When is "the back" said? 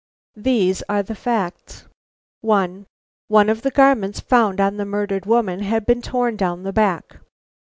6.63-7.17